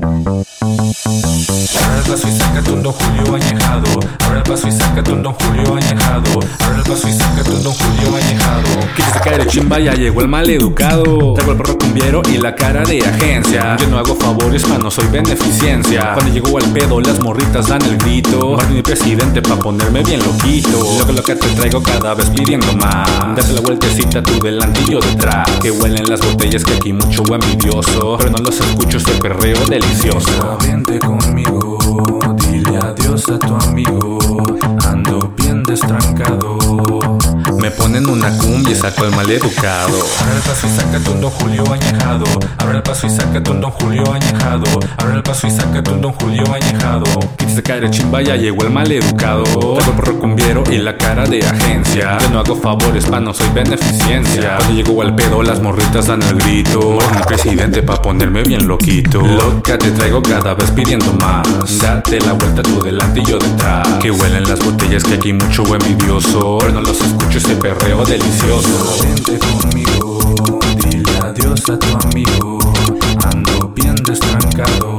Abre 0.00 0.38
el 1.98 2.04
paso 2.06 2.28
y 2.28 2.32
sácate 2.32 2.70
un 2.70 2.82
Don 2.82 2.92
Julio 2.92 3.34
añejado. 3.34 4.00
Abre 4.20 4.38
el 4.38 4.42
paso 4.44 4.68
y 4.68 4.72
sácate 4.72 5.12
un 5.12 5.22
Don 5.22 5.34
Julio 5.34 5.74
añejado. 5.74 6.40
Abre 6.60 6.78
el 6.78 6.82
paso 6.84 7.08
y 7.08 7.12
sácate 7.12 7.50
un 7.50 7.62
Don 7.64 7.72
Julio 7.74 8.16
añejado. 8.16 8.27
Quítese 8.96 9.20
caer 9.20 9.44
de 9.44 9.46
chimba, 9.46 9.78
ya 9.78 9.94
llegó 9.94 10.20
el 10.20 10.28
mal 10.28 10.48
educado. 10.48 11.34
Traigo 11.34 11.52
el 11.52 11.58
perro 11.58 11.78
cumbiero 11.78 12.22
y 12.32 12.38
la 12.38 12.54
cara 12.54 12.82
de 12.82 13.00
agencia. 13.00 13.76
Yo 13.76 13.88
no 13.88 13.98
hago 13.98 14.14
favores, 14.14 14.66
no 14.68 14.90
soy 14.90 15.06
beneficencia. 15.08 16.12
Cuando 16.14 16.32
llego 16.32 16.56
al 16.58 16.64
pedo, 16.72 17.00
las 17.00 17.20
morritas 17.20 17.68
dan 17.68 17.82
el 17.82 17.96
grito. 17.98 18.56
Martín 18.56 18.76
mi 18.76 18.82
presidente 18.82 19.42
pa' 19.42 19.56
ponerme 19.56 20.02
bien 20.02 20.20
loquito. 20.20 20.78
Lo 20.98 21.06
que 21.06 21.12
lo 21.12 21.22
que 21.22 21.34
te 21.34 21.48
traigo 21.48 21.82
cada 21.82 22.14
vez 22.14 22.30
pidiendo 22.30 22.72
más. 22.74 23.08
Date 23.36 23.52
la 23.52 23.60
vueltecita 23.60 24.22
tú 24.22 24.38
delante 24.40 24.80
y 24.86 24.94
detrás. 24.94 25.50
Que 25.62 25.70
huelen 25.70 26.08
las 26.08 26.20
botellas 26.20 26.64
que 26.64 26.74
aquí 26.74 26.92
mucho 26.92 27.22
envidioso. 27.32 28.16
Pero 28.18 28.30
no 28.30 28.38
los 28.38 28.60
escucho, 28.60 28.98
ese 28.98 29.12
perreo 29.12 29.64
delicioso. 29.66 30.58
Vente 30.62 30.98
conmigo, 30.98 31.78
dile 32.50 32.78
adiós 32.78 33.28
a 33.28 33.38
tu 33.38 33.54
amigo. 33.54 34.18
Ando 34.84 35.32
bien 35.36 35.62
destrancado. 35.62 36.57
Ponen 37.88 38.06
una 38.06 38.28
cumbia 38.36 38.72
y 38.72 38.74
saco 38.74 39.04
al 39.04 39.12
maleducado. 39.16 39.98
Abre 40.20 40.36
el 40.36 40.42
paso 40.42 40.66
y 40.66 40.70
sácate 40.76 41.10
un 41.10 41.22
Don 41.22 41.30
Julio 41.30 41.64
añejado. 41.72 42.24
Abre 42.58 42.76
el 42.76 42.82
paso 42.82 43.06
y 43.06 43.10
sácate 43.10 43.50
un 43.50 43.62
Don 43.62 43.70
Julio 43.70 44.12
añejado. 44.12 44.64
Abre 44.98 45.14
el 45.14 45.22
paso 45.22 45.46
y 45.46 45.50
sácate 45.50 45.90
un 45.92 46.02
Don 46.02 46.12
Julio 46.12 46.44
añejado. 46.52 47.04
Quítese 47.38 47.62
caer 47.62 47.84
de 47.84 47.90
chimba, 47.90 48.20
ya 48.20 48.36
llegó 48.36 48.64
el 48.64 48.70
maleducado. 48.70 49.42
El 49.78 49.92
perro 49.94 50.18
cumbiero 50.18 50.64
y 50.70 50.76
la 50.76 50.98
cara 50.98 51.24
de 51.24 51.38
agencia. 51.38 52.18
Yo 52.20 52.28
no 52.28 52.40
hago 52.40 52.56
favores, 52.56 53.06
pa' 53.06 53.20
no 53.20 53.32
soy 53.32 53.48
beneficencia. 53.54 54.58
Cuando 54.58 54.74
llego 54.74 55.00
al 55.00 55.14
pedo, 55.16 55.42
las 55.42 55.62
morritas 55.62 56.08
dan 56.08 56.22
el 56.24 56.34
grito. 56.34 56.98
Mi 57.14 57.22
presidente 57.22 57.82
pa' 57.82 58.02
ponerme 58.02 58.42
bien 58.42 58.68
loquito. 58.68 59.22
Loca 59.22 59.78
te 59.78 59.92
traigo 59.92 60.20
cada 60.20 60.52
vez 60.52 60.70
pidiendo 60.72 61.10
más. 61.14 61.48
Date 61.80 62.20
la 62.20 62.34
vuelta 62.34 62.62
tú 62.62 62.82
delante 62.82 63.20
y 63.20 63.24
yo 63.24 63.38
detrás. 63.38 63.88
Que 63.98 64.10
huelen 64.10 64.46
las 64.46 64.62
botellas 64.62 65.04
que 65.04 65.14
aquí 65.14 65.32
mucho 65.32 65.64
envidioso. 65.74 66.58
Pero 66.60 66.74
no 66.74 66.82
los 66.82 67.00
escucho 67.00 67.38
ese 67.38 67.56
perreo 67.78 68.04
delicioso. 68.04 68.98
Vente 69.02 69.38
conmigo, 69.38 70.58
dile 70.76 71.18
adiós 71.22 71.60
a 71.68 71.78
tu 71.78 72.08
amigo. 72.08 72.58
Ando 73.24 73.68
bien 73.74 73.94
destrancado. 73.96 74.98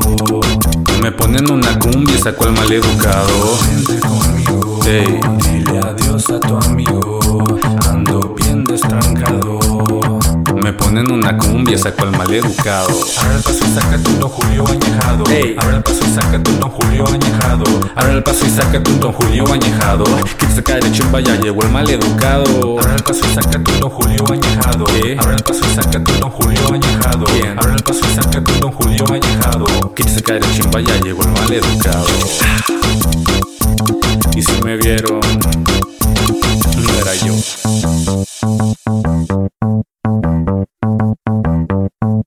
Me 1.02 1.12
ponen 1.12 1.50
una 1.52 1.78
cumbia 1.80 2.16
y 2.16 2.22
saco 2.22 2.46
al 2.46 2.54
maleducado. 2.54 3.58
Vente 3.70 4.00
conmigo, 4.00 4.80
Ey. 4.86 5.20
dile 5.44 5.80
adiós 5.80 6.30
a 6.30 6.40
tu 6.40 6.56
amigo. 6.58 7.20
Cumbia 11.60 11.76
y 11.76 11.78
saco 11.78 12.04
al 12.04 12.12
maleducado. 12.12 12.88
Abre 13.20 13.36
el 13.36 13.44
paso 13.44 13.66
y 13.66 13.74
sácate 13.74 14.10
un 14.10 14.20
Don 14.20 14.30
Julio 14.30 14.66
añejado. 14.66 15.24
Abre 15.58 15.76
el 15.76 15.84
paso 15.84 16.00
y 16.06 16.14
sácate 16.14 16.52
un 16.52 16.60
Don 16.60 16.70
Julio 16.70 17.06
añejado. 17.08 17.64
Abre 17.96 18.14
el 18.14 18.24
paso 18.24 18.46
y 18.46 18.50
sácate 18.50 18.92
un 18.92 19.00
Don 19.00 19.12
Julio 19.12 19.44
añejado. 19.52 20.04
Quítese 20.38 20.64
caer 20.64 20.84
de 20.84 20.92
chimba, 20.92 21.20
ya 21.20 21.36
llegó 21.36 21.62
el 21.64 21.70
maleducado. 21.70 22.80
Abre 22.80 22.96
el 22.96 23.04
paso 23.04 23.26
y 23.26 23.34
sácate 23.36 23.72
un 23.72 23.80
Don 23.82 23.90
Julio 23.90 24.24
añejado. 24.32 24.86
¿Qué? 24.86 25.18
Abre 25.20 25.36
el 25.36 25.44
paso 25.44 25.60
y 25.66 25.76
sácate 25.76 26.12
un 26.12 26.20
Don 26.22 26.32
Julio 26.32 26.74
añejado. 26.74 27.26
Bien. 27.34 27.60
Abre 27.60 27.74
el 27.74 27.84
paso 27.84 28.00
y 28.10 28.16
sácate 28.16 28.52
un 28.54 28.60
Don 28.62 28.72
Julio 28.72 29.06
añejado. 29.12 29.66
Quítese 29.96 30.24
caer 30.24 30.46
de 30.46 30.54
chimba, 30.54 30.80
ya 30.80 30.96
llegó 31.02 31.24
el 31.24 31.30
maleducado. 31.30 32.08
Y 34.34 34.42
si 34.42 34.64
me 34.64 34.78
vieron, 34.78 35.20
no 36.80 36.94
era 37.02 37.16
yo. 37.16 38.79